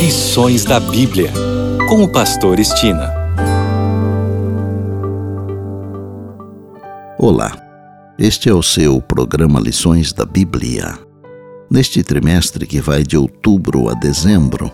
Lições 0.00 0.64
da 0.64 0.80
Bíblia, 0.80 1.30
com 1.86 2.02
o 2.02 2.08
Pastor 2.08 2.58
Estina. 2.58 3.12
Olá, 7.18 7.54
este 8.18 8.48
é 8.48 8.54
o 8.54 8.62
seu 8.62 9.02
programa 9.02 9.60
Lições 9.60 10.10
da 10.10 10.24
Bíblia. 10.24 10.98
Neste 11.70 12.02
trimestre 12.02 12.66
que 12.66 12.80
vai 12.80 13.02
de 13.02 13.14
outubro 13.18 13.90
a 13.90 13.92
dezembro, 13.92 14.72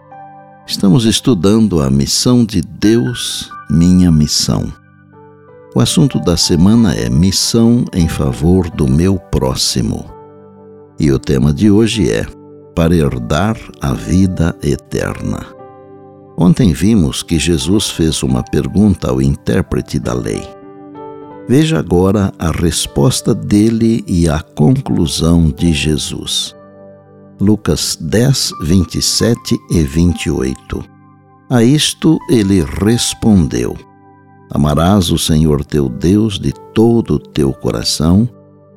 estamos 0.64 1.04
estudando 1.04 1.82
a 1.82 1.90
missão 1.90 2.45
de 2.45 2.61
Deus, 2.61 3.50
minha 3.68 4.12
missão. 4.12 4.72
O 5.74 5.80
assunto 5.80 6.20
da 6.20 6.36
semana 6.36 6.95
é 6.95 7.11
Missão 7.11 7.84
em 7.93 8.06
favor 8.06 8.70
do 8.70 8.88
meu 8.88 9.18
próximo. 9.18 10.08
E 11.00 11.11
o 11.11 11.18
tema 11.18 11.52
de 11.52 11.68
hoje 11.68 12.12
é 12.12 12.24
Para 12.77 12.95
herdar 12.95 13.56
a 13.80 13.95
vida 13.95 14.55
eterna. 14.62 15.46
Ontem 16.37 16.74
vimos 16.74 17.23
que 17.23 17.38
Jesus 17.38 17.88
fez 17.88 18.23
uma 18.23 18.42
pergunta 18.42 19.09
ao 19.09 19.23
intérprete 19.23 19.98
da 19.98 20.12
lei. 20.12 20.46
Veja 21.48 21.78
agora 21.78 22.30
a 22.38 22.51
resposta 22.51 23.34
dele 23.34 24.04
e 24.06 24.28
a 24.28 24.42
conclusão 24.42 25.51
de 25.51 25.73
Jesus. 25.73 26.54
Lucas 27.41 27.96
10, 27.98 28.52
27 28.62 29.56
e 29.70 29.82
28. 29.82 30.84
A 31.48 31.62
isto 31.62 32.18
ele 32.29 32.62
respondeu: 32.62 33.74
Amarás 34.51 35.10
o 35.10 35.16
Senhor 35.16 35.65
teu 35.65 35.88
Deus 35.88 36.38
de 36.38 36.52
todo 36.74 37.15
o 37.15 37.18
teu 37.18 37.54
coração, 37.54 38.29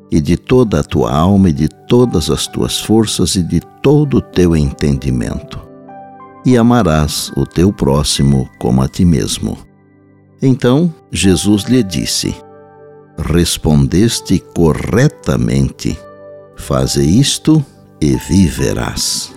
e 0.09 0.21
de 0.21 0.37
toda 0.37 0.79
a 0.79 0.83
tua 0.83 1.11
alma, 1.11 1.49
e 1.49 1.53
de 1.53 1.67
todas 1.89 2.29
as 2.29 2.47
tuas 2.47 2.79
forças, 2.79 3.35
e 3.35 3.43
de 3.43 3.59
todo 3.81 4.17
o 4.17 4.21
teu 4.21 4.55
entendimento. 4.55 5.59
E 6.45 6.55
amarás 6.55 7.31
o 7.35 7.45
teu 7.45 7.73
próximo 7.73 8.49
como 8.57 8.81
a 8.81 8.87
ti 8.87 9.03
mesmo. 9.03 9.57
Então 10.41 10.93
Jesus 11.11 11.63
lhe 11.63 11.83
disse: 11.83 12.33
Respondeste 13.17 14.39
corretamente, 14.55 15.99
faze 16.55 17.03
isto 17.03 17.65
e 17.99 18.15
viverás. 18.15 19.33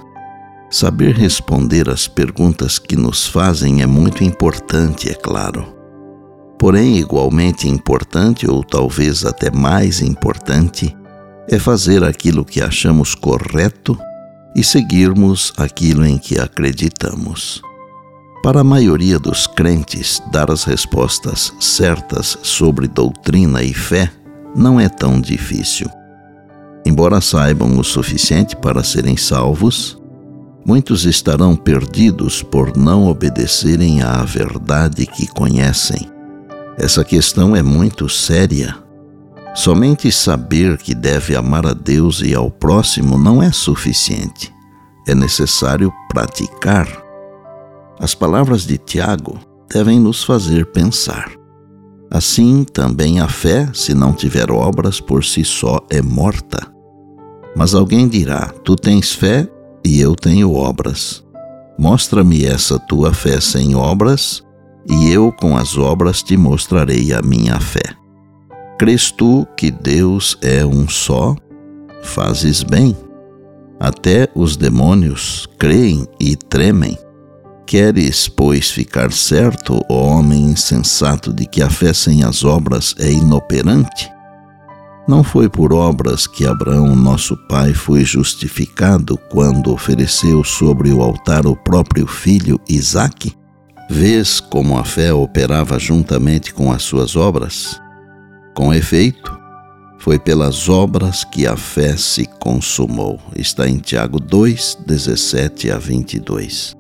Saber 0.70 1.14
responder 1.14 1.90
às 1.90 2.06
perguntas 2.06 2.78
que 2.78 2.96
nos 2.96 3.26
fazem 3.26 3.82
é 3.82 3.86
muito 3.86 4.22
importante, 4.22 5.10
é 5.10 5.14
claro. 5.14 5.74
Porém, 6.58 6.96
igualmente 6.96 7.68
importante, 7.68 8.48
ou 8.48 8.62
talvez 8.62 9.26
até 9.26 9.50
mais 9.50 10.00
importante, 10.00 10.96
é 11.48 11.58
fazer 11.58 12.04
aquilo 12.04 12.44
que 12.44 12.60
achamos 12.60 13.14
correto 13.14 13.98
e 14.54 14.62
seguirmos 14.62 15.52
aquilo 15.56 16.04
em 16.04 16.18
que 16.18 16.38
acreditamos. 16.38 17.62
Para 18.42 18.60
a 18.60 18.64
maioria 18.64 19.18
dos 19.18 19.46
crentes, 19.46 20.20
dar 20.30 20.50
as 20.50 20.64
respostas 20.64 21.52
certas 21.60 22.38
sobre 22.42 22.88
doutrina 22.88 23.62
e 23.62 23.72
fé 23.72 24.10
não 24.54 24.80
é 24.80 24.88
tão 24.88 25.20
difícil. 25.20 25.88
Embora 26.84 27.20
saibam 27.20 27.78
o 27.78 27.84
suficiente 27.84 28.56
para 28.56 28.82
serem 28.82 29.16
salvos, 29.16 29.96
muitos 30.66 31.04
estarão 31.04 31.54
perdidos 31.54 32.42
por 32.42 32.76
não 32.76 33.06
obedecerem 33.06 34.02
à 34.02 34.24
verdade 34.24 35.06
que 35.06 35.28
conhecem 35.28 36.12
essa 36.78 37.04
questão 37.04 37.54
é 37.54 37.62
muito 37.62 38.08
séria. 38.08 38.81
Somente 39.54 40.10
saber 40.10 40.78
que 40.78 40.94
deve 40.94 41.36
amar 41.36 41.66
a 41.66 41.74
Deus 41.74 42.22
e 42.22 42.34
ao 42.34 42.50
próximo 42.50 43.18
não 43.18 43.42
é 43.42 43.52
suficiente. 43.52 44.52
É 45.06 45.14
necessário 45.14 45.92
praticar. 46.08 46.88
As 47.98 48.14
palavras 48.14 48.66
de 48.66 48.78
Tiago 48.78 49.38
devem 49.70 50.00
nos 50.00 50.24
fazer 50.24 50.66
pensar. 50.66 51.30
Assim, 52.10 52.64
também 52.64 53.20
a 53.20 53.28
fé, 53.28 53.68
se 53.72 53.94
não 53.94 54.12
tiver 54.12 54.50
obras, 54.50 55.00
por 55.00 55.24
si 55.24 55.44
só 55.44 55.80
é 55.90 56.00
morta. 56.00 56.66
Mas 57.54 57.74
alguém 57.74 58.08
dirá: 58.08 58.52
Tu 58.64 58.76
tens 58.76 59.12
fé 59.12 59.48
e 59.84 60.00
eu 60.00 60.14
tenho 60.14 60.54
obras. 60.54 61.24
Mostra-me 61.78 62.44
essa 62.44 62.78
tua 62.78 63.12
fé 63.12 63.40
sem 63.40 63.74
obras, 63.74 64.42
e 64.88 65.10
eu 65.10 65.32
com 65.32 65.56
as 65.56 65.76
obras 65.76 66.22
te 66.22 66.36
mostrarei 66.36 67.12
a 67.12 67.22
minha 67.22 67.58
fé. 67.60 68.01
Crês 68.82 69.12
tu 69.12 69.46
que 69.56 69.70
Deus 69.70 70.36
é 70.42 70.66
um 70.66 70.88
só? 70.88 71.36
Fazes 72.02 72.64
bem. 72.64 72.96
Até 73.78 74.28
os 74.34 74.56
demônios 74.56 75.48
creem 75.56 76.04
e 76.18 76.34
tremem. 76.34 76.98
Queres, 77.64 78.26
pois, 78.26 78.72
ficar 78.72 79.12
certo, 79.12 79.80
ó 79.88 80.18
homem 80.18 80.46
insensato, 80.46 81.32
de 81.32 81.46
que 81.46 81.62
a 81.62 81.70
fé 81.70 81.92
sem 81.92 82.24
as 82.24 82.42
obras 82.42 82.92
é 82.98 83.08
inoperante? 83.08 84.10
Não 85.06 85.22
foi 85.22 85.48
por 85.48 85.72
obras 85.72 86.26
que 86.26 86.44
Abraão, 86.44 86.96
nosso 86.96 87.36
pai, 87.46 87.72
foi 87.74 88.04
justificado 88.04 89.16
quando 89.30 89.72
ofereceu 89.72 90.42
sobre 90.42 90.90
o 90.90 91.02
altar 91.02 91.46
o 91.46 91.54
próprio 91.54 92.08
filho 92.08 92.58
Isaque? 92.68 93.32
Vês 93.88 94.40
como 94.40 94.76
a 94.76 94.84
fé 94.84 95.14
operava 95.14 95.78
juntamente 95.78 96.52
com 96.52 96.72
as 96.72 96.82
suas 96.82 97.14
obras? 97.14 97.80
Com 98.54 98.72
efeito, 98.72 99.40
foi 99.98 100.18
pelas 100.18 100.68
obras 100.68 101.24
que 101.24 101.46
a 101.46 101.56
fé 101.56 101.96
se 101.96 102.26
consumou. 102.38 103.18
Está 103.34 103.66
em 103.68 103.78
Tiago 103.78 104.20
2, 104.20 104.78
17 104.86 105.70
a 105.70 105.78
22. 105.78 106.74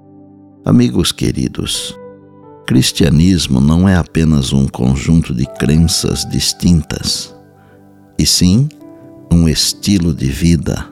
Amigos 0.64 1.12
queridos, 1.12 1.96
cristianismo 2.66 3.60
não 3.60 3.88
é 3.88 3.96
apenas 3.96 4.52
um 4.52 4.66
conjunto 4.68 5.34
de 5.34 5.46
crenças 5.46 6.28
distintas, 6.28 7.34
e 8.18 8.26
sim 8.26 8.68
um 9.32 9.48
estilo 9.48 10.14
de 10.14 10.26
vida. 10.26 10.86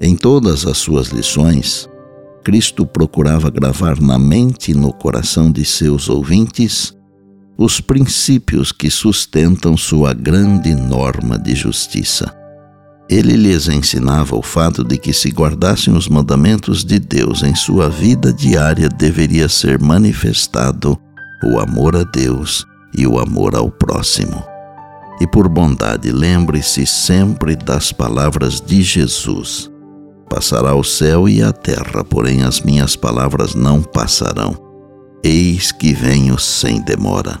Em 0.00 0.16
todas 0.16 0.66
as 0.66 0.78
suas 0.78 1.08
lições, 1.08 1.88
Cristo 2.42 2.84
procurava 2.84 3.50
gravar 3.50 4.00
na 4.00 4.18
mente 4.18 4.72
e 4.72 4.74
no 4.74 4.92
coração 4.92 5.52
de 5.52 5.64
seus 5.64 6.08
ouvintes 6.08 6.97
os 7.58 7.80
princípios 7.80 8.70
que 8.70 8.88
sustentam 8.88 9.76
sua 9.76 10.14
grande 10.14 10.74
norma 10.74 11.38
de 11.38 11.54
justiça. 11.54 12.32
Ele 13.10 13.36
lhes 13.36 13.68
ensinava 13.68 14.36
o 14.36 14.42
fato 14.42 14.84
de 14.84 14.96
que, 14.96 15.12
se 15.12 15.30
guardassem 15.30 15.94
os 15.94 16.08
mandamentos 16.08 16.84
de 16.84 16.98
Deus 16.98 17.42
em 17.42 17.54
sua 17.54 17.88
vida 17.90 18.32
diária, 18.32 18.88
deveria 18.88 19.48
ser 19.48 19.80
manifestado 19.80 20.96
o 21.42 21.58
amor 21.58 21.96
a 21.96 22.04
Deus 22.04 22.64
e 22.96 23.06
o 23.06 23.18
amor 23.18 23.56
ao 23.56 23.70
próximo. 23.70 24.42
E 25.20 25.26
por 25.26 25.48
bondade, 25.48 26.12
lembre-se 26.12 26.86
sempre 26.86 27.56
das 27.56 27.90
palavras 27.90 28.60
de 28.60 28.82
Jesus 28.82 29.68
Passará 30.28 30.74
o 30.74 30.84
céu 30.84 31.28
e 31.28 31.42
a 31.42 31.52
terra, 31.52 32.04
porém 32.04 32.42
as 32.42 32.60
minhas 32.60 32.94
palavras 32.94 33.54
não 33.54 33.82
passarão. 33.82 34.56
Eis 35.24 35.72
que 35.72 35.94
venho 35.94 36.38
sem 36.38 36.82
demora. 36.82 37.40